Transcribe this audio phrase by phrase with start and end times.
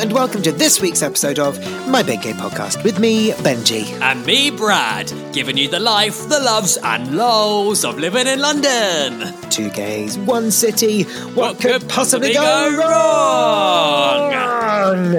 [0.00, 3.84] and welcome to this week's episode of My Big Gay Podcast with me, Benji.
[4.00, 9.34] And me, Brad, giving you the life, the loves, and lows of living in London.
[9.50, 11.02] Two gays, one city.
[11.04, 14.32] What, What could possibly go wrong?
[14.32, 15.12] wrong?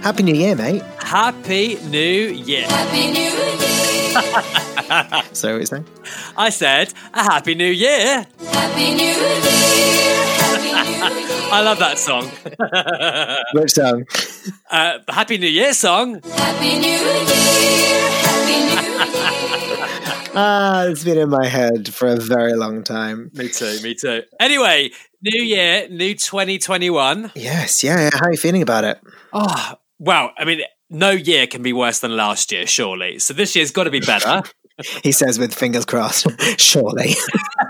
[0.00, 0.82] Happy New Year, mate.
[1.00, 2.66] Happy New Year.
[2.66, 3.34] Happy New Year.
[5.32, 5.84] So it's name?
[6.36, 8.24] I said a Happy New Year.
[8.52, 10.03] Happy New Year.
[11.54, 11.62] Happy New Year.
[11.62, 12.30] I love that song.
[13.62, 14.04] Which song?
[14.70, 16.20] Uh, Happy New Year song.
[16.22, 18.10] Happy New Year.
[18.22, 20.00] Happy New Year.
[20.36, 23.30] Ah, it's been in my head for a very long time.
[23.34, 24.24] Me too, me too.
[24.40, 24.90] Anyway,
[25.22, 27.30] New Year, new 2021.
[27.36, 28.10] Yes, yeah, yeah.
[28.12, 29.00] How are you feeling about it?
[29.32, 33.20] Oh, well, I mean, no year can be worse than last year, surely.
[33.20, 34.42] So this year's got to be better.
[35.02, 36.26] He says with fingers crossed.
[36.60, 37.14] Surely.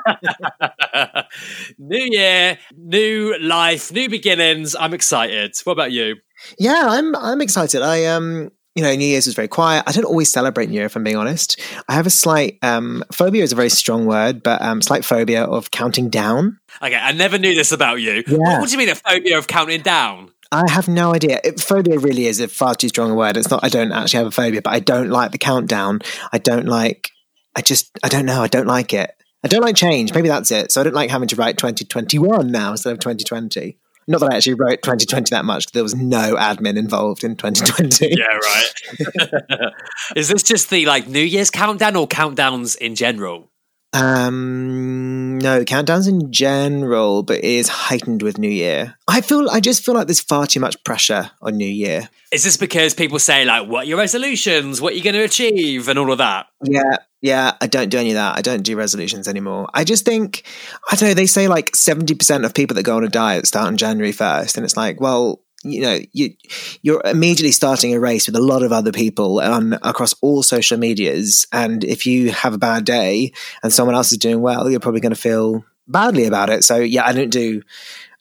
[1.78, 4.74] new year, new life, new beginnings.
[4.74, 5.56] I'm excited.
[5.64, 6.16] What about you?
[6.58, 7.82] Yeah, I'm I'm excited.
[7.82, 9.84] I um you know, New Year's was very quiet.
[9.86, 11.60] I don't always celebrate New Year, if I'm being honest.
[11.88, 15.44] I have a slight um phobia is a very strong word, but um slight phobia
[15.44, 16.58] of counting down.
[16.82, 18.25] Okay, I never knew this about you.
[18.27, 18.38] Yeah.
[18.38, 20.30] What, what do you mean a phobia of counting down?
[20.55, 21.41] I have no idea.
[21.42, 23.36] It, phobia really is a far too strong a word.
[23.36, 26.00] It's not I don't actually have a phobia, but I don't like the countdown.
[26.33, 27.10] I don't like
[27.56, 29.10] I just I don't know, I don't like it.
[29.44, 30.14] I don't like change.
[30.14, 30.72] Maybe that's it.
[30.72, 33.78] So I don't like having to write 2021 now instead of 2020.
[34.06, 35.66] Not that I actually wrote 2020 that much.
[35.66, 38.14] 'cause There was no admin involved in 2020.
[38.16, 39.72] Yeah, right.
[40.16, 43.50] Is this just the like New Year's countdown or countdowns in general?
[43.95, 48.97] Um, no, countdowns in general, but it is heightened with New Year.
[49.06, 52.09] I feel, I just feel like there's far too much pressure on New Year.
[52.33, 54.81] Is this because people say like, "What are your resolutions?
[54.81, 56.47] What are you going to achieve?" and all of that?
[56.65, 58.37] Yeah, yeah, I don't do any of that.
[58.37, 59.70] I don't do resolutions anymore.
[59.72, 60.42] I just think,
[60.91, 63.69] I don't know, they say like 70% of people that go on a diet start
[63.69, 64.56] on January 1st.
[64.56, 66.34] And it's like, well, you know, you,
[66.82, 71.47] you're immediately starting a race with a lot of other people across all social medias.
[71.52, 73.32] And if you have a bad day
[73.62, 76.64] and someone else is doing well, you're probably going to feel badly about it.
[76.64, 77.62] So yeah, I don't do,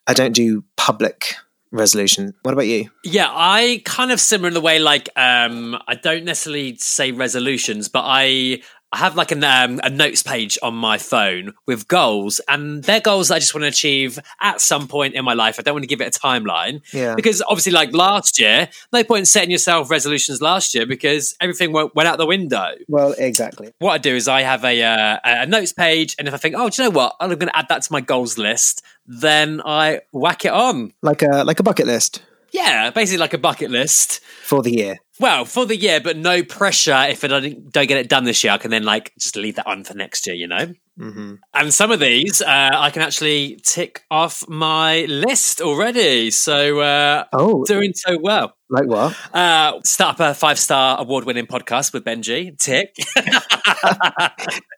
[0.07, 1.35] I don't do public
[1.71, 2.33] resolution.
[2.43, 2.89] What about you?
[3.03, 7.89] Yeah, I kind of similar in the way like um I don't necessarily say resolutions,
[7.89, 8.61] but I
[8.93, 13.01] I have like an, um, a notes page on my phone with goals, and they're
[13.01, 15.57] goals that I just want to achieve at some point in my life.
[15.59, 17.15] I don't want to give it a timeline Yeah.
[17.15, 21.71] because obviously, like last year, no point in setting yourself resolutions last year because everything
[21.73, 22.75] went, went out the window.
[22.87, 23.73] Well, exactly.
[23.79, 26.53] What I do is I have a uh, a notes page, and if I think,
[26.55, 29.59] oh, do you know what, I'm going to add that to my goals list, then
[29.65, 30.93] I whack it on.
[31.01, 32.21] Like a, like a bucket list
[32.51, 34.19] Yeah, basically like a bucket list.
[34.43, 34.99] for the year.
[35.19, 37.05] Well, for the year, but no pressure.
[37.07, 39.55] If I don't, don't get it done this year, I can then like just leave
[39.57, 40.73] that on for next year, you know.
[40.97, 46.31] hmm And some of these, uh, I can actually tick off my list already.
[46.31, 48.55] So uh, Oh, doing so well.
[48.71, 49.15] like what?
[49.35, 52.57] Uh, start up a five star award winning podcast with Benji.
[52.57, 52.95] Tick.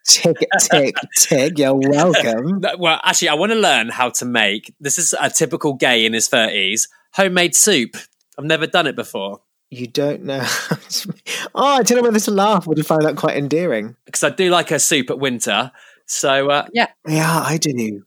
[0.08, 1.58] Tick, tick, tick.
[1.58, 2.60] You're welcome.
[2.78, 4.72] Well, actually, I want to learn how to make.
[4.80, 6.88] This is a typical gay in his thirties.
[7.14, 7.96] Homemade soup.
[8.38, 10.44] I've never done it before You don't know.
[11.54, 13.96] oh, I don't know whether to laugh or to find that quite endearing.
[14.04, 15.72] because I do like a soup at winter.
[16.06, 17.72] So uh, yeah, Yeah, I do.
[17.72, 18.02] Do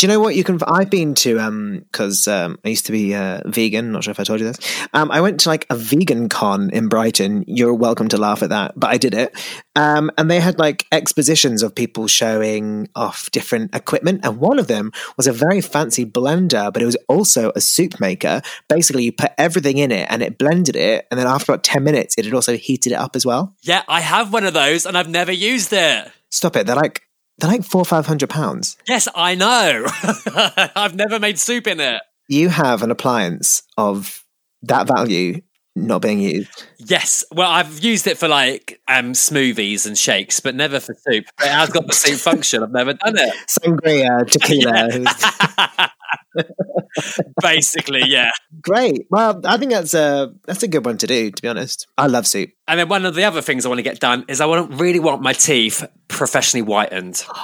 [0.00, 0.60] you know what you can?
[0.66, 3.90] I've been to um because um I used to be uh, vegan.
[3.90, 4.58] Not sure if I told you this.
[4.94, 7.44] Um, I went to like a vegan con in Brighton.
[7.48, 9.36] You're welcome to laugh at that, but I did it.
[9.74, 14.68] Um, and they had like expositions of people showing off different equipment, and one of
[14.68, 18.42] them was a very fancy blender, but it was also a soup maker.
[18.68, 21.82] Basically, you put everything in it, and it blended it, and then after about ten
[21.82, 23.54] minutes, it had also heated it up as well.
[23.62, 26.12] yeah, I have one of those, and I've never used it.
[26.30, 26.66] Stop it!
[26.66, 27.02] They're like
[27.40, 28.76] they're like four or five hundred pounds.
[28.86, 29.86] Yes, I know.
[30.76, 32.00] I've never made soup in it.
[32.28, 34.24] you have an appliance of
[34.62, 35.40] that value
[35.76, 36.64] not being used.
[36.78, 41.26] Yes, well, I've used it for like um, smoothies and shakes, but never for soup.
[41.40, 42.62] It has got the soup function.
[42.62, 43.34] I've never done it.
[43.48, 45.90] Sangria, tequila.
[47.40, 48.30] Basically, yeah.
[48.60, 49.06] Great.
[49.10, 51.30] Well, I think that's a that's a good one to do.
[51.30, 52.50] To be honest, I love soup.
[52.66, 54.80] And then one of the other things I want to get done is I want
[54.80, 57.22] really want my teeth professionally whitened.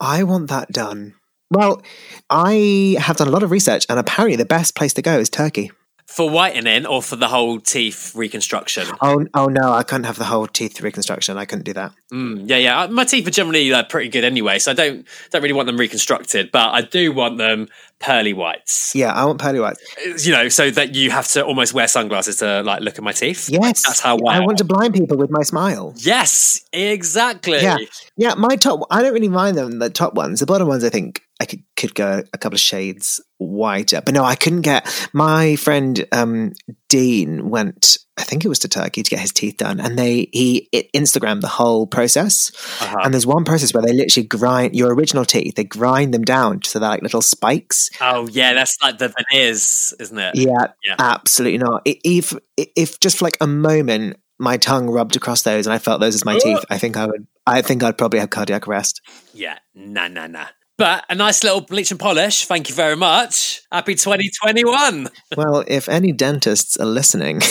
[0.00, 1.14] I want that done.
[1.50, 1.82] Well,
[2.28, 5.30] I have done a lot of research, and apparently, the best place to go is
[5.30, 5.70] Turkey.
[6.06, 8.86] For whitening or for the whole teeth reconstruction?
[9.00, 11.36] Oh, oh no, I couldn't have the whole teeth reconstruction.
[11.36, 11.92] I couldn't do that.
[12.12, 12.86] Mm, yeah, yeah.
[12.86, 15.76] My teeth are generally uh, pretty good anyway, so I don't don't really want them
[15.76, 18.94] reconstructed, but I do want them pearly whites.
[18.94, 19.80] Yeah, I want pearly whites.
[20.26, 23.12] You know, so that you have to almost wear sunglasses to like look at my
[23.12, 23.48] teeth.
[23.48, 25.94] Yes, That's how I want to blind people with my smile.
[25.96, 27.60] Yes, exactly.
[27.60, 27.78] Yeah,
[28.16, 28.34] yeah.
[28.34, 28.80] My top.
[28.90, 29.78] I don't really mind them.
[29.78, 30.40] The top ones.
[30.40, 34.00] The bottom ones, I think I could could go a couple of shades whiter.
[34.00, 34.86] But no, I couldn't get.
[35.12, 36.52] My friend um,
[36.88, 37.98] Dean went.
[38.18, 40.90] I think it was to Turkey to get his teeth done, and they he it
[40.92, 42.50] Instagrammed the whole process.
[42.80, 42.96] Uh-huh.
[43.04, 45.54] And there's one process where they literally grind your original teeth.
[45.54, 47.90] They grind them down so they're like little spikes.
[48.00, 50.34] Oh yeah, that's like the veneers, isn't it?
[50.34, 50.96] Yeah, Yeah.
[50.98, 51.82] absolutely not.
[51.84, 56.00] If if just for like a moment my tongue rubbed across those and I felt
[56.00, 57.26] those as my teeth, I think I would.
[57.46, 59.00] I think I'd probably have cardiac arrest.
[59.32, 60.46] Yeah, nah, nah, nah.
[60.78, 62.44] But a nice little bleach and polish.
[62.44, 63.62] Thank you very much.
[63.72, 65.08] Happy 2021.
[65.34, 67.40] Well, if any dentists are listening,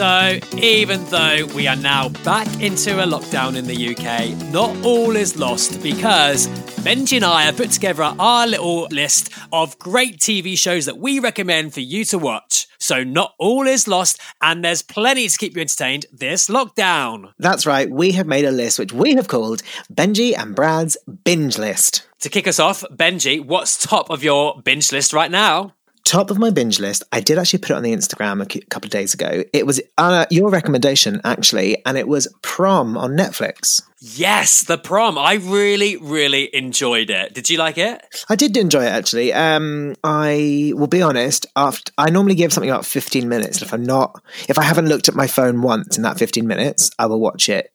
[0.00, 5.14] So, even though we are now back into a lockdown in the UK, not all
[5.14, 6.46] is lost because
[6.82, 11.18] Benji and I have put together our little list of great TV shows that we
[11.18, 12.68] recommend for you to watch.
[12.78, 17.32] So, not all is lost, and there's plenty to keep you entertained this lockdown.
[17.38, 17.90] that's right.
[17.90, 19.62] We have made a list which we have called
[19.92, 22.06] Benji and Brad's binge list.
[22.20, 25.74] To kick us off, Benji, what's top of your binge list right now?
[26.04, 27.04] Top of my binge list.
[27.12, 29.44] I did actually put it on the Instagram a couple of days ago.
[29.52, 33.80] It was uh, your recommendation, actually, and it was Prom on Netflix.
[34.00, 35.18] Yes, The Prom.
[35.18, 37.34] I really, really enjoyed it.
[37.34, 38.02] Did you like it?
[38.28, 39.32] I did enjoy it actually.
[39.32, 41.46] Um, I will be honest.
[41.54, 43.60] After I normally give something about fifteen minutes.
[43.60, 46.90] If I'm not, if I haven't looked at my phone once in that fifteen minutes,
[46.98, 47.72] I will watch it.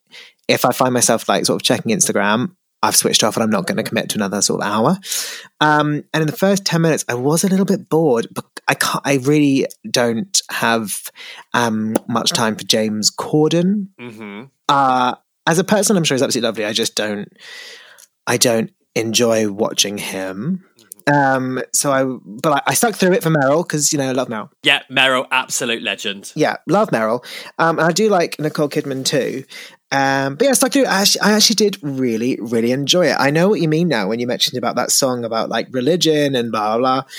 [0.48, 2.56] If I find myself like sort of checking Instagram,
[2.86, 4.98] I've switched off and I'm not going to commit to another sort of hour.
[5.60, 8.74] Um, and in the first ten minutes, I was a little bit bored, but I
[8.74, 9.02] can't.
[9.06, 10.92] I really don't have
[11.54, 14.44] um, much time for James Corden Mm-hmm.
[14.68, 15.14] uh,
[15.46, 16.64] as a person, I'm sure he's absolutely lovely.
[16.64, 17.32] I just don't,
[18.26, 20.64] I don't enjoy watching him.
[21.06, 24.12] Um, so I, but I, I stuck through it for Meryl because you know I
[24.12, 24.50] love Meryl.
[24.64, 26.32] Yeah, Meryl, absolute legend.
[26.34, 27.24] Yeah, love Meryl.
[27.60, 29.44] Um, and I do like Nicole Kidman too.
[29.92, 33.16] Um, but yeah, I stuck I actually, I actually did really, really enjoy it.
[33.18, 36.34] I know what you mean now when you mentioned about that song about like religion
[36.34, 37.02] and blah blah.
[37.02, 37.10] blah.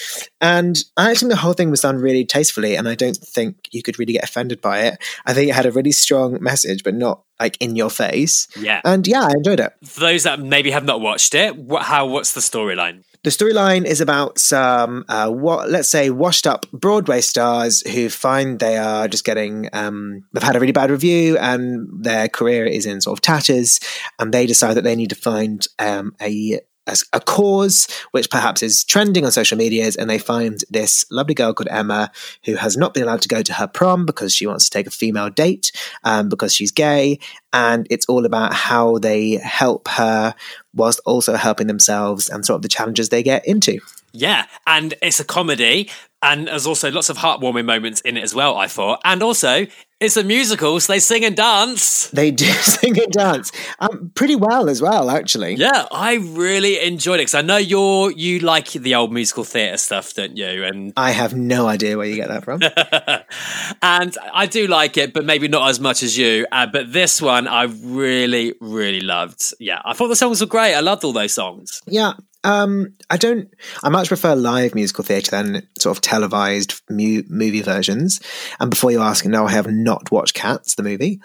[0.42, 3.82] And I think the whole thing was done really tastefully, and I don't think you
[3.82, 4.98] could really get offended by it.
[5.26, 8.48] I think it had a really strong message, but not like in your face.
[8.60, 8.82] Yeah.
[8.84, 9.72] And yeah, I enjoyed it.
[9.86, 12.08] For those that maybe have not watched it, what, how?
[12.08, 13.04] What's the storyline?
[13.24, 18.60] The storyline is about some, uh, what let's say, washed up Broadway stars who find
[18.60, 22.86] they are just getting, um, they've had a really bad review and their career is
[22.86, 23.80] in sort of tatters,
[24.20, 26.60] and they decide that they need to find um, a
[27.14, 31.54] a, cause which perhaps is trending on social medias, and they find this lovely girl
[31.54, 32.12] called Emma
[32.46, 34.88] who has not been allowed to go to her prom because she wants to take
[34.88, 35.72] a female date
[36.04, 37.20] um, because she's gay,
[37.54, 40.34] and it's all about how they help her
[40.74, 43.80] whilst also helping themselves and sort of the challenges they get into.
[44.14, 45.90] Yeah, and it's a comedy,
[46.22, 48.58] and there's also lots of heartwarming moments in it as well.
[48.58, 49.68] I thought, and also
[50.00, 52.10] it's a musical, so they sing and dance.
[52.12, 55.56] They do sing and dance um, pretty well as well, actually.
[55.56, 59.78] Yeah, I really enjoyed it because I know you're you like the old musical theatre
[59.78, 60.64] stuff, don't you?
[60.64, 62.62] And I have no idea where you get that from.
[63.82, 66.46] and I do like it, but maybe not as much as you.
[66.52, 69.54] Uh, but this one, I really, really loved.
[69.60, 70.76] Yeah, I thought the songs were great.
[70.76, 71.82] I loved all those songs.
[71.88, 72.14] yeah.
[72.44, 73.50] Um, I don't.
[73.84, 78.22] I much prefer live musical theatre than sort of televised mu- movie versions.
[78.60, 81.20] And before you ask, no, I have not watched Cats, the movie.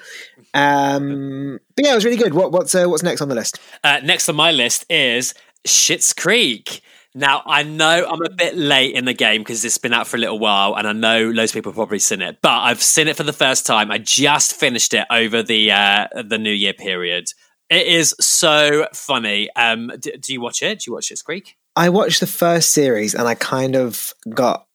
[0.55, 2.34] Um, but yeah, it was really good.
[2.34, 3.58] What, what's uh, what's next on the list?
[3.84, 5.34] Uh, next on my list is
[5.67, 6.82] Schitt's Creek.
[7.15, 10.17] Now, I know I'm a bit late in the game because it's been out for
[10.17, 12.82] a little while, and I know loads of people have probably seen it, but I've
[12.82, 13.91] seen it for the first time.
[13.91, 17.27] I just finished it over the uh, the New Year period.
[17.69, 19.48] It is so funny.
[19.56, 20.81] Um, d- do you watch it?
[20.81, 21.56] Do you watch Schitt's Creek?
[21.74, 24.67] I watched the first series and I kind of got.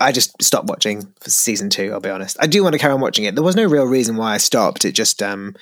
[0.00, 1.92] I just stopped watching for season two.
[1.92, 2.36] I'll be honest.
[2.40, 3.34] I do want to carry on watching it.
[3.34, 4.84] There was no real reason why I stopped.
[4.84, 5.54] It just, um,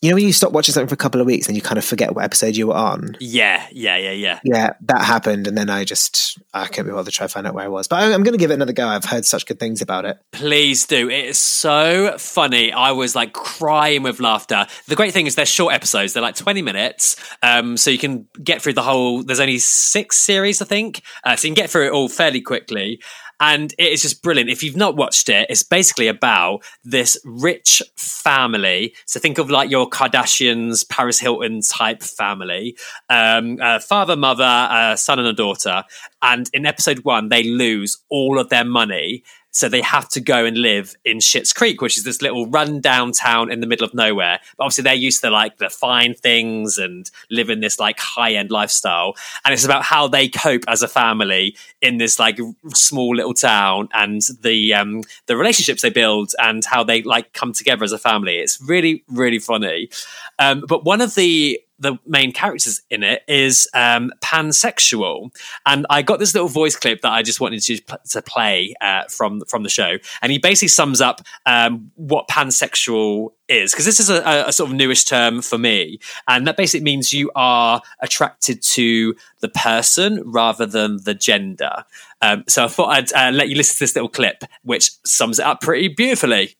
[0.00, 1.76] you know, when you stop watching something for a couple of weeks and you kind
[1.78, 3.16] of forget what episode you were on.
[3.18, 4.40] Yeah, yeah, yeah, yeah.
[4.44, 7.46] Yeah, that happened, and then I just I couldn't be bothered to try to find
[7.48, 7.88] out where I was.
[7.88, 8.86] But I, I'm going to give it another go.
[8.86, 10.18] I've heard such good things about it.
[10.30, 11.10] Please do.
[11.10, 12.70] It is so funny.
[12.72, 14.66] I was like crying with laughter.
[14.86, 16.12] The great thing is they're short episodes.
[16.12, 17.16] They're like 20 minutes.
[17.42, 21.02] Um, so you can get through the whole, there's only six series, I think.
[21.24, 23.00] Uh, so you can get through it all fairly quickly.
[23.40, 24.50] And it is just brilliant.
[24.50, 28.94] If you've not watched it, it's basically about this rich family.
[29.06, 32.76] So think of like your Kardashians, Paris Hilton type family.
[33.08, 35.84] Um, uh, father, mother, uh, son, and a daughter.
[36.20, 40.44] And in episode one, they lose all of their money So they have to go
[40.44, 43.94] and live in Schitt's Creek, which is this little rundown town in the middle of
[43.94, 44.40] nowhere.
[44.56, 48.34] But obviously they're used to like the fine things and live in this like high
[48.34, 49.14] end lifestyle.
[49.44, 52.38] And it's about how they cope as a family in this like
[52.74, 57.52] small little town and the um the relationships they build and how they like come
[57.52, 58.36] together as a family.
[58.36, 59.90] It's really, really funny.
[60.38, 65.30] Um, but one of the the main characters in it is um, pansexual,
[65.64, 67.78] and I got this little voice clip that I just wanted to
[68.10, 73.30] to play uh, from from the show, and he basically sums up um, what pansexual
[73.48, 76.84] is because this is a, a, sort of newish term for me, and that basically
[76.84, 81.84] means you are attracted to the person rather than the gender.
[82.20, 85.38] Um, so I thought I'd uh, let you listen to this little clip, which sums
[85.38, 86.56] it up pretty beautifully.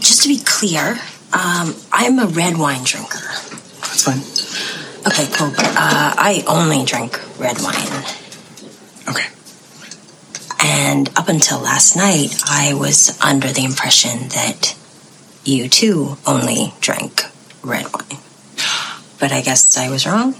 [0.00, 0.98] Just to be clear,
[1.34, 3.18] um, I'm a red wine drinker.
[3.18, 4.22] That's fine.
[5.06, 5.50] Okay, cool.
[5.50, 8.04] But uh, I only drink red wine.
[9.08, 9.28] Okay.
[10.62, 14.76] And up until last night, I was under the impression that
[15.44, 17.24] you too only drank
[17.62, 18.20] red wine.
[19.20, 20.34] But I guess I was wrong.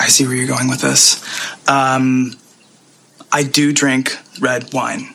[0.00, 1.22] I see where you're going with this.
[1.68, 2.32] Um,
[3.30, 5.14] I do drink red wine,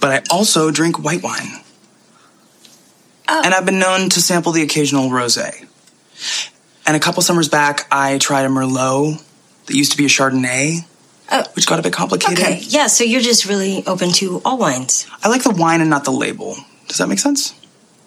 [0.00, 1.62] but I also drink white wine.
[3.44, 5.66] And I've been known to sample the occasional rosé.
[6.86, 9.22] And a couple summers back, I tried a Merlot
[9.66, 10.84] that used to be a Chardonnay,
[11.32, 11.44] Oh.
[11.54, 12.38] which got a bit complicated.
[12.42, 15.06] Okay, yeah, so you're just really open to all wines.
[15.22, 16.56] I like the wine and not the label.
[16.88, 17.54] Does that make sense?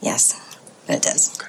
[0.02, 0.40] Yes,
[0.90, 1.40] it does.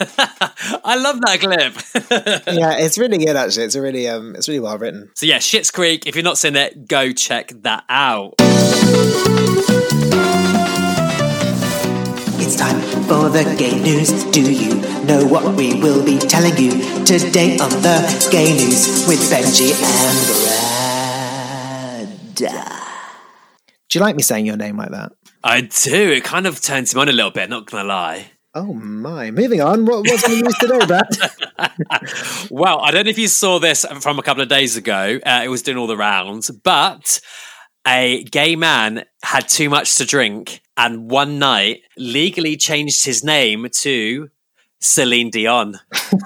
[0.00, 2.44] I love that clip.
[2.58, 3.66] yeah, it's really good actually.
[3.66, 5.10] It's a really um, it's really well written.
[5.14, 6.06] So yeah, Schitt's Creek.
[6.08, 8.34] If you're not seen it, go check that out.
[12.62, 14.24] Time for the gay news.
[14.30, 16.70] Do you know what we will be telling you
[17.04, 20.18] today on the gay news with Benji and
[22.38, 22.72] Brad?
[23.88, 25.10] Do you like me saying your name like that?
[25.42, 26.12] I do.
[26.12, 27.50] It kind of turns him on a little bit.
[27.50, 28.30] Not gonna lie.
[28.54, 29.30] Oh my!
[29.32, 29.84] Moving on.
[29.84, 31.08] What, what's on the news today, Brad?
[32.50, 35.18] Well, I don't know if you saw this from a couple of days ago.
[35.24, 37.20] Uh, it was doing all the rounds, but
[37.86, 43.66] a gay man had too much to drink and one night legally changed his name
[43.80, 44.30] to
[44.80, 45.78] Celine Dion.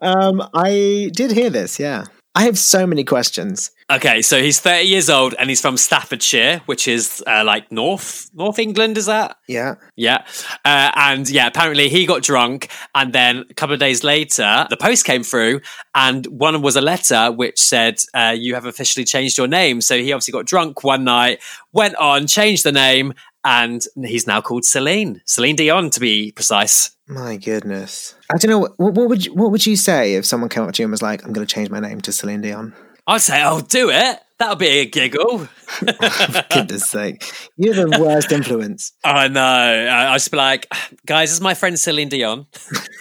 [0.00, 1.78] um, I did hear this.
[1.78, 3.70] Yeah, I have so many questions.
[3.90, 8.30] Okay, so he's 30 years old and he's from Staffordshire, which is uh, like North
[8.32, 9.36] North England, is that?
[9.46, 9.74] Yeah.
[9.96, 10.24] Yeah.
[10.64, 12.70] Uh, and yeah, apparently he got drunk.
[12.94, 15.60] And then a couple of days later, the post came through,
[15.94, 19.82] and one was a letter which said, uh, You have officially changed your name.
[19.82, 21.40] So he obviously got drunk one night,
[21.72, 23.12] went on, changed the name,
[23.44, 25.20] and he's now called Celine.
[25.26, 26.96] Celine Dion, to be precise.
[27.12, 28.14] My goodness.
[28.32, 28.58] I don't know.
[28.76, 30.90] What, what would you, what would you say if someone came up to you and
[30.90, 32.74] was like, "I'm going to change my name to Celine Dion"?
[33.06, 34.18] I'd say, Oh, do it.
[34.42, 35.38] That'll be a giggle.
[35.46, 37.24] For goodness sake,
[37.56, 38.90] you're the worst influence.
[39.04, 39.40] I know.
[39.40, 40.66] I, I just be like,
[41.06, 42.46] Guys, this is my friend Celine Dion.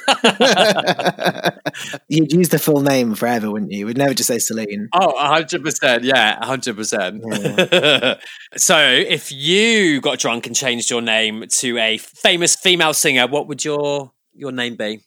[2.07, 3.88] You'd use the full name forever, wouldn't you?
[3.88, 4.88] We'd never just say Celine.
[4.93, 6.03] Oh, 100%.
[6.03, 8.19] Yeah, 100%.
[8.55, 13.48] so, if you got drunk and changed your name to a famous female singer, what
[13.48, 15.00] would your your name be?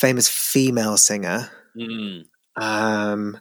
[0.00, 1.50] Famous female singer.
[1.76, 2.22] Mm.
[2.56, 3.38] Um,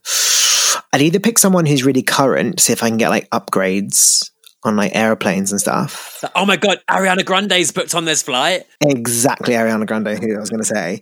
[0.95, 4.31] I'd either pick someone who's really current, see if I can get like upgrades
[4.63, 6.23] on like airplanes and stuff.
[6.37, 8.63] Oh my God, Ariana Grande's booked on this flight.
[8.79, 11.01] Exactly, Ariana Grande, who I was going to say,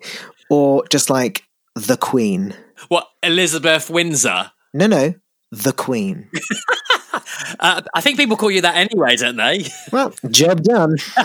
[0.49, 1.43] or just like
[1.75, 2.55] the Queen.
[2.87, 4.49] What, Elizabeth Windsor?
[4.73, 5.13] No, no,
[5.51, 6.27] the Queen.
[7.59, 9.65] Uh, I think people call you that anyway, don't they?
[9.91, 10.95] Well, job done.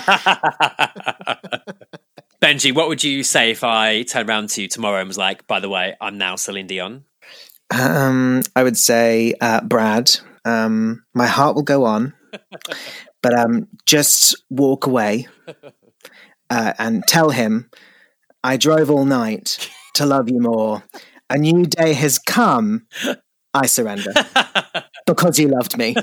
[2.42, 5.46] Benji, what would you say if I turned around to you tomorrow and was like,
[5.46, 7.04] by the way, I'm now Celine Dion?
[7.70, 10.10] Um, I would say, uh, Brad,
[10.44, 12.14] um, my heart will go on,
[13.22, 15.28] but um, just walk away
[16.50, 17.70] uh, and tell him
[18.42, 20.84] I drove all night to love you more.
[21.30, 22.86] A new day has come.
[23.52, 24.12] I surrender
[25.06, 25.96] because you loved me.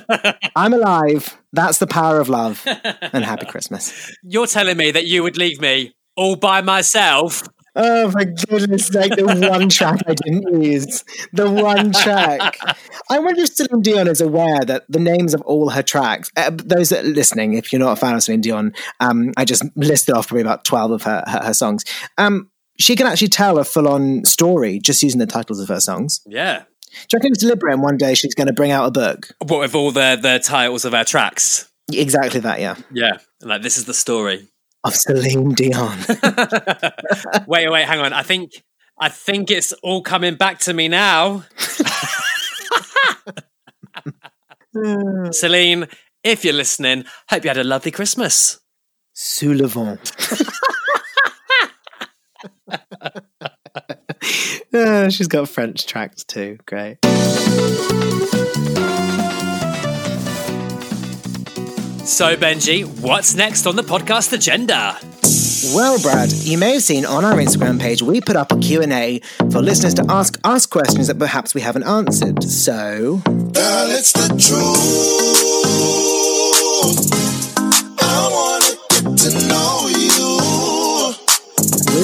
[0.56, 1.38] I'm alive.
[1.54, 2.62] That's the power of love.
[2.66, 4.14] And happy Christmas.
[4.24, 7.44] You're telling me that you would leave me all by myself?
[7.76, 11.04] Oh, my goodness sake, the one track I didn't use.
[11.34, 12.58] The one track.
[13.10, 16.52] I wonder if Celine Dion is aware that the names of all her tracks, uh,
[16.54, 19.64] those that are listening, if you're not a fan of Celine Dion, um, I just
[19.76, 21.84] listed off probably about 12 of her, her, her songs.
[22.18, 25.80] Um, she can actually tell a full on story just using the titles of her
[25.80, 26.22] songs.
[26.26, 26.64] Yeah.
[26.92, 29.28] Do you reckon it's deliberate and one day she's going to bring out a book?
[29.46, 31.70] What with all the, the titles of our tracks?
[31.92, 32.76] Exactly that, yeah.
[32.92, 33.18] Yeah.
[33.42, 34.48] Like, this is the story.
[34.86, 35.98] Of Celine Dion.
[37.48, 38.14] wait, wait, hang on.
[38.14, 38.64] I think
[39.00, 41.44] I think it's all coming back to me now.
[45.32, 45.88] Celine,
[46.24, 48.60] if you're listening, hope you had a lovely Christmas.
[49.14, 50.12] Sous le vent.
[54.74, 56.60] Ah, she's got French tracks too.
[56.68, 56.98] Great.
[62.06, 64.98] So, Benji, what's next on the podcast agenda?
[65.76, 69.20] Well, Brad, you may have seen on our Instagram page we put up a Q&A
[69.52, 72.44] for listeners to ask us questions that perhaps we haven't answered.
[72.44, 74.66] So, Girl, it's the truth.
[78.00, 81.16] I wanna get to know you.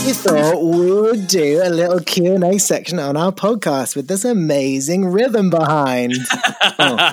[0.05, 5.05] we thought we would do a little Q&A section on our podcast with this amazing
[5.05, 6.15] rhythm behind.
[6.83, 7.11] Oh,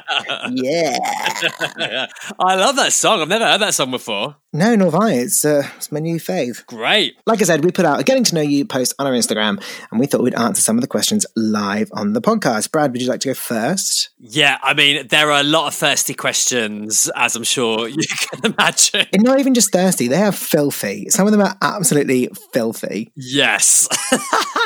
[0.53, 0.99] yeah.
[2.39, 3.21] I love that song.
[3.21, 4.37] I've never heard that song before.
[4.53, 5.13] No, nor have I.
[5.13, 6.65] It's, uh, it's my new fave.
[6.67, 7.17] Great.
[7.27, 9.63] Like I said, we put out a getting to know you post on our Instagram,
[9.91, 12.73] and we thought we'd answer some of the questions live on the podcast.
[12.73, 14.11] Brad, would you like to go first?
[14.19, 18.53] Yeah, I mean, there are a lot of thirsty questions, as I'm sure you can
[18.53, 19.07] imagine.
[19.13, 21.11] And not even just thirsty, they are filthy.
[21.11, 23.13] Some of them are absolutely filthy.
[23.17, 23.87] Yes.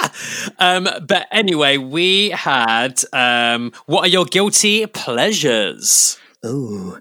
[0.58, 6.18] um, but anyway, we had um, what are your guilty pleasures?
[6.44, 6.98] Ooh.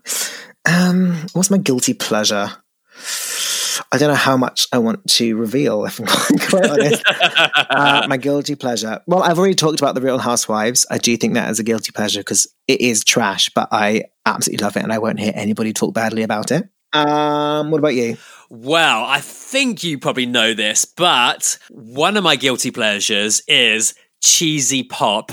[0.65, 2.51] Um, what's my guilty pleasure?
[3.91, 6.05] I don't know how much I want to reveal, if I'm
[6.49, 7.03] quite honest.
[7.69, 9.01] uh, my guilty pleasure.
[9.07, 10.85] Well, I've already talked about The Real Housewives.
[10.89, 14.63] I do think that is a guilty pleasure because it is trash, but I absolutely
[14.63, 16.69] love it and I won't hear anybody talk badly about it.
[16.93, 18.17] Um, what about you?
[18.49, 24.83] Well, I think you probably know this, but one of my guilty pleasures is cheesy
[24.83, 25.31] pop.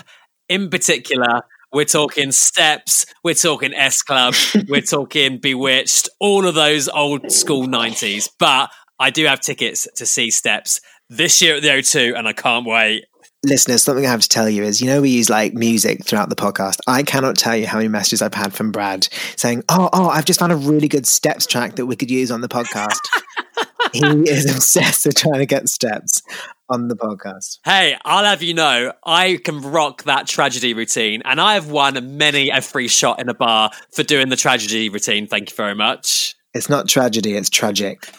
[0.49, 4.35] In particular, we're talking Steps, we're talking S Club,
[4.69, 8.31] we're talking B*Witched, all of those old school 90s.
[8.39, 12.33] But I do have tickets to see Steps this year at the O2, and I
[12.33, 13.07] can't wait.
[13.45, 16.29] Listeners, something I have to tell you is, you know, we use like music throughout
[16.29, 16.79] the podcast.
[16.87, 20.25] I cannot tell you how many messages I've had from Brad saying, "Oh, oh, I've
[20.25, 22.99] just found a really good steps track that we could use on the podcast."
[23.93, 26.23] he is obsessed with trying to get steps
[26.69, 27.59] on the podcast.
[27.65, 32.17] Hey, I'll have you know, I can rock that tragedy routine, and I have won
[32.17, 35.27] many a free shot in a bar for doing the tragedy routine.
[35.27, 36.35] Thank you very much.
[36.59, 38.07] It's not tragedy; it's tragic.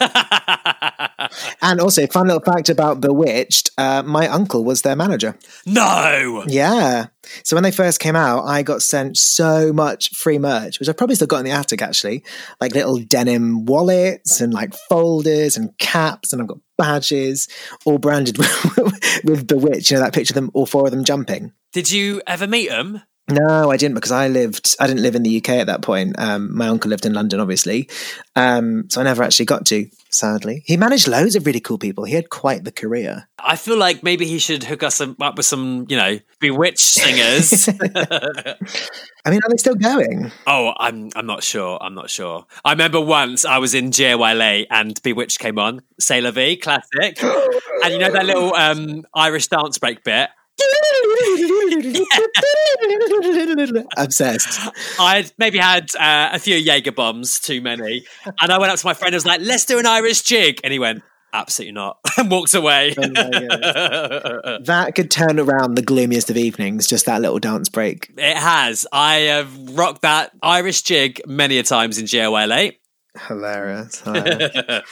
[1.62, 5.36] And also, fun little fact about B*Witched: uh, my uncle was their manager.
[5.66, 6.44] no!
[6.46, 7.06] Yeah.
[7.44, 10.96] So when they first came out, I got sent so much free merch, which I've
[10.96, 12.24] probably still got in the attic actually,
[12.60, 17.48] like little denim wallets and like folders and caps, and I've got badges,
[17.84, 19.90] all branded with, with B*Witched.
[19.90, 21.52] You know that picture of them, all four of them jumping.
[21.72, 23.02] Did you ever meet him?
[23.30, 24.76] No, I didn't because I lived.
[24.80, 26.18] I didn't live in the UK at that point.
[26.18, 27.88] Um, my uncle lived in London, obviously,
[28.36, 29.86] um, so I never actually got to.
[30.12, 32.04] Sadly, he managed loads of really cool people.
[32.04, 33.28] He had quite the career.
[33.38, 37.68] I feel like maybe he should hook us up with some, you know, B*Witched singers.
[39.24, 40.32] I mean, are they still going?
[40.46, 41.78] oh, I'm I'm not sure.
[41.80, 42.46] I'm not sure.
[42.64, 47.22] I remember once I was in JYLA and B*Witched came on, C'est la Vie, classic.
[47.84, 50.30] and you know that little um, Irish dance break bit?
[53.96, 54.60] Obsessed.
[54.98, 58.04] I'd maybe had uh, a few Jaeger bombs, too many.
[58.40, 60.60] And I went up to my friend and was like, let's do an Irish jig.
[60.64, 61.02] And he went,
[61.32, 61.98] absolutely not.
[62.18, 62.94] and walked away.
[62.98, 64.58] Oh.
[64.64, 68.12] That could turn around the gloomiest of evenings, just that little dance break.
[68.16, 68.86] it has.
[68.92, 72.06] I have rocked that Irish jig many a times in.
[72.06, 74.00] Hilarious.
[74.00, 74.82] hilarious.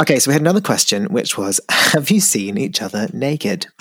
[0.00, 3.66] okay, so we had another question, which was Have you seen each other naked?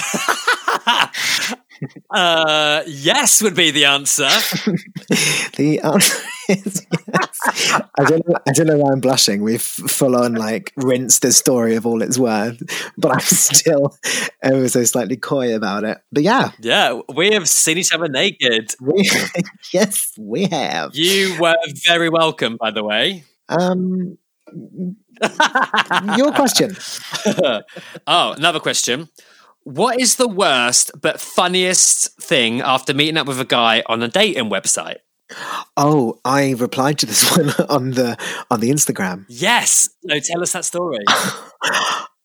[2.09, 4.27] Uh, yes, would be the answer.
[5.57, 6.17] The answer
[6.49, 7.39] is yes.
[7.97, 9.41] I don't, know, I don't know why I'm blushing.
[9.43, 12.61] We've full on like rinsed the story of all it's worth,
[12.97, 13.95] but I'm still
[14.41, 15.99] ever so slightly coy about it.
[16.11, 18.73] But yeah, Yeah, we have seen each other naked.
[18.79, 19.09] we,
[19.73, 20.95] yes, we have.
[20.95, 23.23] You were very welcome, by the way.
[23.49, 24.17] Um,
[26.17, 26.75] your question.
[28.07, 29.09] oh, another question.
[29.63, 34.07] What is the worst but funniest thing after meeting up with a guy on a
[34.07, 34.97] dating website?
[35.77, 38.17] Oh, I replied to this one on the
[38.49, 39.25] on the Instagram.
[39.29, 39.89] Yes.
[40.03, 40.99] No, tell us that story.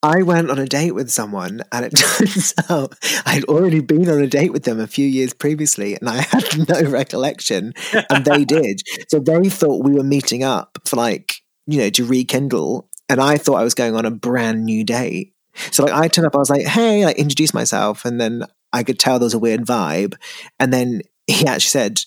[0.03, 2.95] I went on a date with someone, and it turns out
[3.25, 6.69] I'd already been on a date with them a few years previously, and I had
[6.69, 7.75] no recollection,
[8.11, 8.83] and they did.
[9.09, 11.35] So they thought we were meeting up for like
[11.67, 15.33] you know to rekindle, and I thought I was going on a brand new date.
[15.71, 18.83] So like I turned up, I was like, "Hey," I introduced myself, and then I
[18.83, 20.15] could tell there was a weird vibe,
[20.59, 22.01] and then he actually said,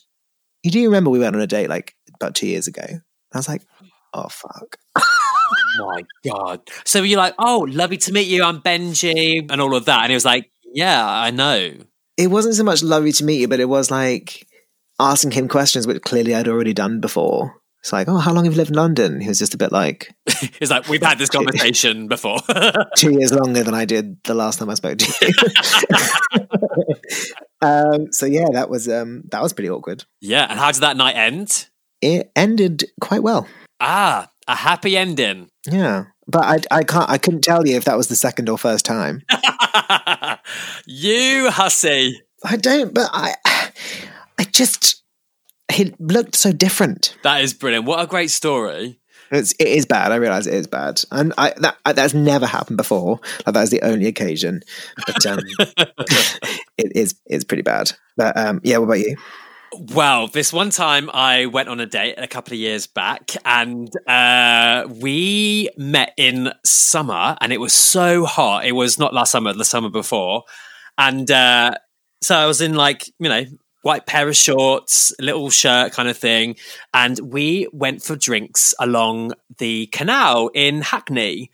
[0.63, 2.83] "You do remember we went on a date like about two years ago?"
[3.33, 3.63] I was like,
[4.13, 4.77] "Oh fuck."
[5.81, 6.61] oh my God.
[6.85, 8.43] So you're like, oh, lovely to meet you.
[8.43, 10.01] I'm Benji, and all of that.
[10.01, 11.73] And he was like, yeah, I know.
[12.17, 14.45] it wasn't so much lovely to meet you, but it was like
[14.99, 17.55] asking him questions which clearly I'd already done before.
[17.81, 19.21] It's like, oh, how long have you lived in London?
[19.21, 20.13] He was just a bit like
[20.61, 22.37] It's like we've had this conversation before.
[22.97, 25.33] two years longer than I did the last time I spoke to you.
[27.61, 30.05] um, so yeah, that was um, that was pretty awkward.
[30.21, 31.67] yeah, and how did that night end?
[32.01, 33.47] It ended quite well.
[33.79, 35.49] Ah, a happy ending.
[35.69, 38.57] Yeah, but I I can't I couldn't tell you if that was the second or
[38.57, 39.21] first time.
[40.85, 42.21] you hussy.
[42.43, 43.35] I don't, but I
[44.37, 45.03] I just
[45.71, 47.15] he looked so different.
[47.23, 47.85] That is brilliant.
[47.85, 48.98] What a great story.
[49.31, 50.11] It's it is bad.
[50.11, 53.19] I realize it is bad, and I that that's never happened before.
[53.45, 54.61] Like that is the only occasion,
[55.05, 55.39] but um,
[56.77, 57.91] it is it's pretty bad.
[58.17, 59.15] But um, yeah, what about you?
[59.93, 63.89] Well, this one time I went on a date a couple of years back and
[64.07, 68.65] uh, we met in summer and it was so hot.
[68.65, 70.43] It was not last summer, the summer before.
[70.97, 71.75] And uh,
[72.21, 73.45] so I was in like, you know,
[73.81, 76.55] white pair of shorts, little shirt kind of thing.
[76.93, 81.51] And we went for drinks along the canal in Hackney.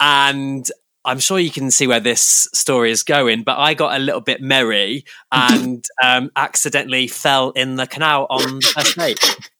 [0.00, 0.66] And
[1.04, 4.20] I'm sure you can see where this story is going, but I got a little
[4.22, 9.50] bit merry and um, accidentally fell in the canal on the first date.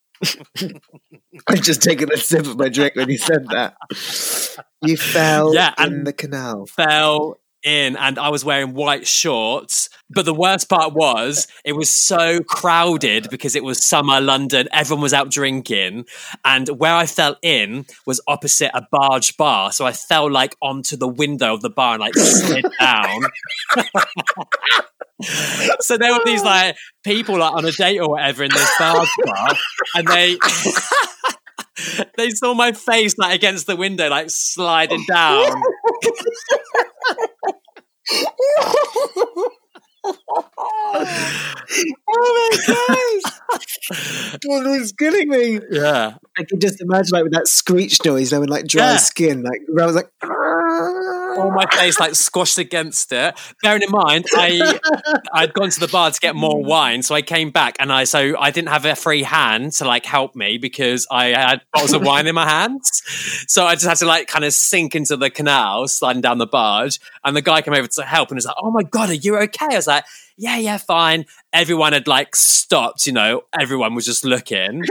[1.48, 3.74] I've just taken a sip of my drink when you said that.
[4.83, 6.66] You fell Yeah, in the canal.
[6.66, 9.88] fell in and I was wearing white shorts.
[10.11, 14.68] But the worst part was it was so crowded because it was summer London.
[14.72, 16.05] Everyone was out drinking.
[16.44, 19.72] And where I fell in was opposite a barge bar.
[19.72, 23.22] So I fell like onto the window of the bar and like slid down.
[25.81, 29.09] so there were these like people like on a date or whatever in this barge
[29.24, 29.55] bar
[29.94, 30.37] and they
[32.16, 35.53] they saw my face like against the window like sliding down
[42.07, 44.38] Oh my gosh!
[44.46, 45.61] God, was killing me.
[45.70, 48.92] yeah I can just imagine like with that screech noise, you know, with like dry
[48.92, 48.96] Yeah.
[48.96, 53.38] skin, like I was like, all my face like squashed against it.
[53.62, 54.79] Bearing in mind, I
[55.33, 58.05] I'd gone to the bar to get more wine, so I came back and I
[58.05, 61.92] so I didn't have a free hand to like help me because I had bottles
[61.92, 63.03] of wine in my hands.
[63.48, 66.46] So I just had to like kind of sink into the canal, sliding down the
[66.46, 66.98] barge.
[67.24, 69.37] And the guy came over to help and was like, "Oh my god, are you
[69.38, 70.05] okay?" I was like,
[70.36, 73.42] "Yeah, yeah, fine." Everyone had like stopped, you know.
[73.58, 74.82] Everyone was just looking.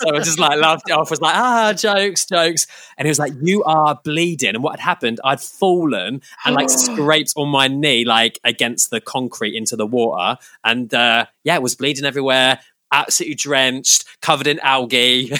[0.00, 1.10] So I just like laughed it off.
[1.10, 4.80] Was like, "Ah, jokes, jokes." And he was like, "You are bleeding." And what had
[4.80, 5.20] happened?
[5.24, 10.38] I'd fallen and like scraped on my knee, like against the concrete into the water,
[10.64, 12.60] and uh, yeah, it was bleeding everywhere.
[12.92, 15.32] Absolutely drenched, covered in algae.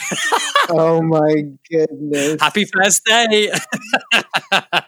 [0.69, 2.41] oh my goodness!
[2.41, 3.51] Happy first day.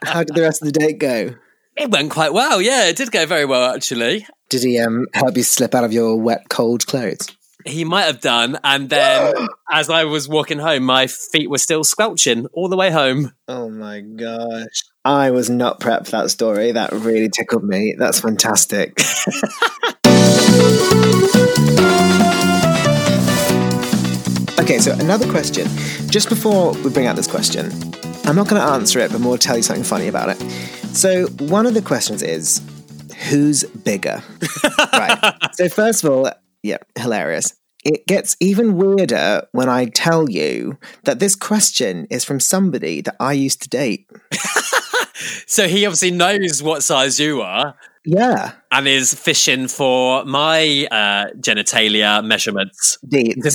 [0.05, 1.35] How did the rest of the date go?
[1.75, 2.61] It went quite well.
[2.61, 4.27] Yeah, it did go very well actually.
[4.49, 7.27] Did he um, help you slip out of your wet, cold clothes?
[7.65, 9.33] He might have done, and then
[9.71, 13.31] as I was walking home, my feet were still squelching all the way home.
[13.47, 14.83] Oh my gosh.
[15.05, 16.71] I was not prepped for that story.
[16.71, 17.95] That really tickled me.
[17.97, 18.99] That's fantastic.
[24.59, 25.67] okay, so another question.
[26.07, 27.71] Just before we bring out this question,
[28.25, 30.39] I'm not going to answer it, but more tell you something funny about it.
[30.95, 32.61] So, one of the questions is
[33.29, 34.23] who's bigger?
[34.93, 35.33] right.
[35.53, 36.31] So, first of all,
[36.61, 37.53] yeah, hilarious.
[37.83, 43.17] It gets even weirder when I tell you that this question is from somebody that
[43.19, 44.09] I used to date.
[45.45, 51.25] So he obviously knows what size you are Yeah, and is fishing for my uh,
[51.39, 52.97] genitalia measurements.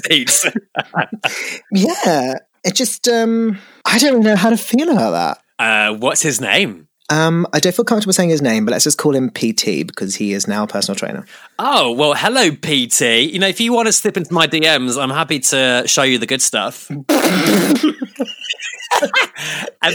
[0.08, 0.46] Deeds.
[1.72, 2.34] Yeah,
[2.68, 5.38] it just um, I don't really know how to feel about that.
[5.58, 6.88] uh, what's his name?
[7.10, 10.14] Um, I don't feel comfortable saying his name, but let's just call him PT because
[10.14, 11.24] he is now a personal trainer.
[11.58, 13.32] Oh, well, hello, PT.
[13.32, 16.18] You know, if you want to slip into my DMs, I'm happy to show you
[16.18, 16.90] the good stuff.
[16.90, 17.04] and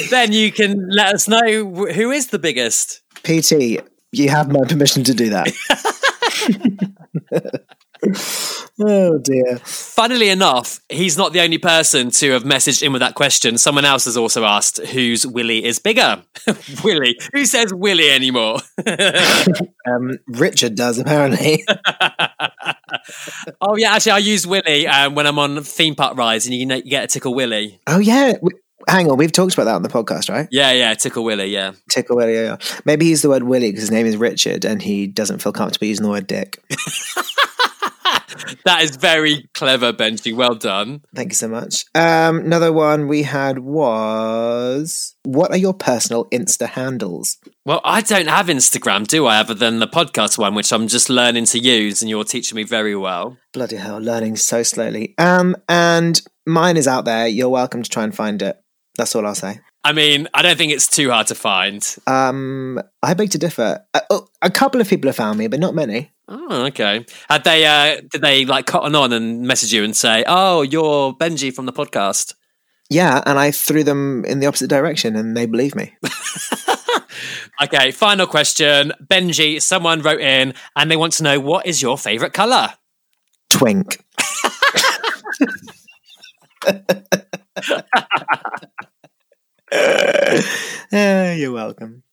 [0.09, 3.03] then you can let us know who is the biggest.
[3.21, 5.53] PT, you have my permission to do that.
[8.81, 9.57] oh dear.
[9.63, 13.57] Funnily enough, he's not the only person to have messaged in with that question.
[13.57, 16.23] Someone else has also asked whose Willy is bigger.
[16.83, 17.17] Willy.
[17.33, 18.59] Who says Willy anymore?
[19.85, 21.65] Um, Richard does apparently.
[23.61, 26.65] oh, yeah, actually, I use Willy um, when I'm on theme park rides and you,
[26.65, 27.81] know, you get a tickle Willy.
[27.87, 28.31] oh yeah.
[28.31, 30.47] W- Hang on, we've talked about that on the podcast, right?
[30.51, 31.71] Yeah, yeah, tickle Willy, yeah.
[31.89, 32.33] Tickle Willie.
[32.35, 32.57] Yeah, yeah.
[32.85, 35.87] Maybe he's the word Willie because his name is Richard and he doesn't feel comfortable
[35.87, 36.61] using the word dick.
[38.65, 40.35] That is very clever, Benji.
[40.35, 41.01] Well done.
[41.15, 41.85] Thank you so much.
[41.95, 47.37] Um, another one we had was what are your personal Insta handles?
[47.65, 51.09] Well, I don't have Instagram, do I, other than the podcast one, which I'm just
[51.09, 53.37] learning to use, and you're teaching me very well.
[53.53, 55.13] Bloody hell, learning so slowly.
[55.17, 57.27] Um, and mine is out there.
[57.27, 58.57] You're welcome to try and find it.
[58.97, 59.59] That's all I'll say.
[59.85, 61.95] I mean, I don't think it's too hard to find.
[62.07, 63.85] Um, I beg to differ.
[63.93, 66.12] Uh, oh, a couple of people have found me, but not many.
[66.27, 67.05] Oh, okay.
[67.29, 67.65] Had they?
[67.65, 71.65] Uh, did they like cotton on and message you and say, "Oh, you're Benji from
[71.65, 72.33] the podcast"?
[72.89, 75.95] Yeah, and I threw them in the opposite direction, and they believe me.
[77.61, 77.91] Okay.
[77.91, 79.61] Final question, Benji.
[79.61, 82.73] Someone wrote in and they want to know what is your favorite color.
[83.49, 84.03] Twink.
[90.91, 92.03] Eh, you're welcome.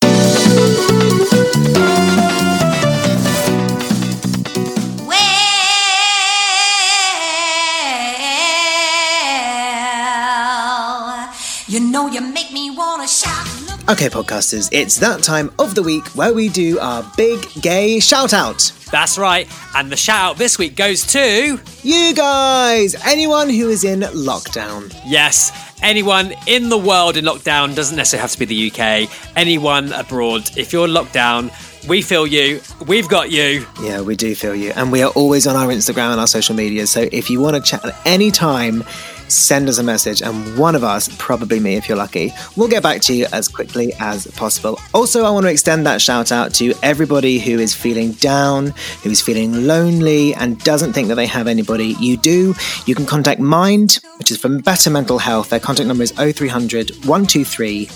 [13.91, 18.33] Okay, podcasters, it's that time of the week where we do our big gay shout
[18.33, 18.71] out.
[18.93, 19.49] That's right.
[19.75, 24.97] And the shout out this week goes to You guys, anyone who is in lockdown.
[25.05, 29.11] yes, anyone in the world in lockdown doesn't necessarily have to be the UK.
[29.35, 31.51] Anyone abroad, if you're locked down,
[31.89, 32.61] we feel you.
[32.87, 33.67] We've got you.
[33.83, 34.71] Yeah, we do feel you.
[34.77, 36.87] And we are always on our Instagram and our social media.
[36.87, 38.85] So if you want to chat at any time,
[39.31, 40.23] send us a message.
[40.23, 43.49] And one of us, probably me if you're lucky, will get back to you as
[43.49, 44.79] quickly as possible.
[44.93, 48.69] Also, I want to extend that shout out to everybody who is feeling down,
[49.03, 51.97] who is feeling lonely, and doesn't think that they have anybody.
[52.01, 52.55] You do.
[52.87, 55.51] You can contact Mind, which is from Better Mental Health.
[55.51, 57.87] Their contact number is 0300 123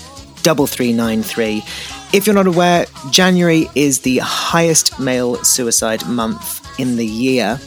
[0.53, 1.63] 3393.
[2.13, 7.59] If you're not aware, January is the highest male suicide month in the year.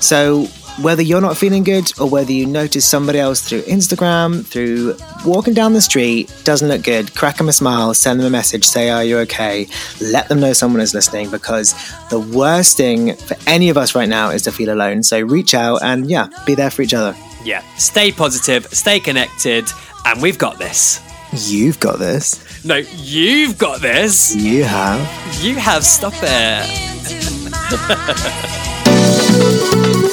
[0.00, 0.48] So,
[0.82, 5.54] whether you're not feeling good or whether you notice somebody else through Instagram, through walking
[5.54, 8.90] down the street, doesn't look good, crack them a smile, send them a message, say,
[8.90, 9.68] Are you okay?
[10.00, 11.74] Let them know someone is listening because
[12.10, 15.02] the worst thing for any of us right now is to feel alone.
[15.02, 17.16] So, reach out and, yeah, be there for each other.
[17.44, 17.62] Yeah.
[17.76, 19.66] Stay positive, stay connected,
[20.04, 21.00] and we've got this.
[21.32, 22.64] You've got this.
[22.64, 24.34] No, you've got this.
[24.36, 25.00] You have.
[25.42, 25.82] You have.
[25.84, 26.68] Stop it.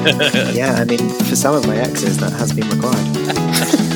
[0.54, 3.87] yeah, I mean, for some of my exes, that has been required.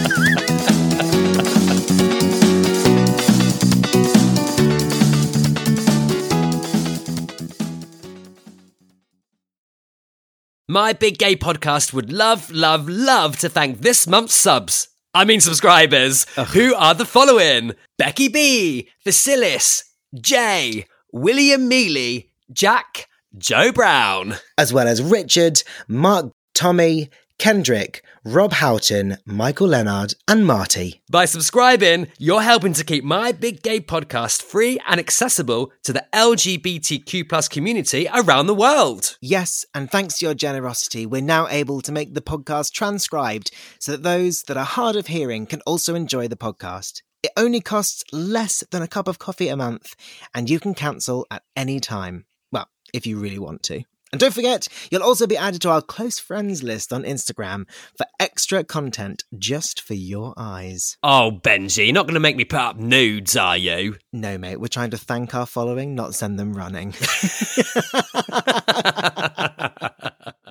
[10.69, 14.89] My Big Gay Podcast would love, love, love to thank this month's subs.
[15.13, 19.83] I mean subscribers, who are the following Becky B, Vasilis,
[20.15, 24.37] Jay, William Mealy, Jack, Joe Brown.
[24.57, 27.11] as well as Richard, Mark, Tommy,
[27.43, 31.03] Kendrick, Rob Houghton, Michael Leonard, and Marty.
[31.11, 36.07] By subscribing, you're helping to keep my Big Gay podcast free and accessible to the
[36.15, 39.19] LGBTQ plus community around the world.
[39.21, 43.51] Yes, and thanks to your generosity, we're now able to make the podcast transcribed
[43.81, 47.03] so that those that are hard of hearing can also enjoy the podcast.
[47.25, 49.97] It only costs less than a cup of coffee a month,
[50.33, 52.25] and you can cancel at any time.
[52.53, 53.83] Well, if you really want to.
[54.13, 57.65] And don't forget, you'll also be added to our close friends list on Instagram
[57.97, 60.99] for extra content just for your eyes.
[61.03, 63.97] Oh, Benji, you're not going to make me put up nudes, are you?
[64.13, 66.93] No, mate, we're trying to thank our following, not send them running.